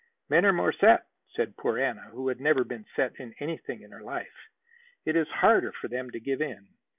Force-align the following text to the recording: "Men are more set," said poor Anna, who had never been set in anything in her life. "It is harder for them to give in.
"Men 0.29 0.45
are 0.47 0.51
more 0.51 0.73
set," 0.73 1.05
said 1.35 1.57
poor 1.57 1.77
Anna, 1.77 2.09
who 2.09 2.29
had 2.29 2.41
never 2.41 2.63
been 2.63 2.87
set 2.95 3.17
in 3.19 3.35
anything 3.39 3.83
in 3.83 3.91
her 3.91 4.01
life. 4.01 4.33
"It 5.05 5.15
is 5.15 5.27
harder 5.27 5.71
for 5.73 5.89
them 5.89 6.09
to 6.09 6.19
give 6.19 6.41
in. 6.41 6.69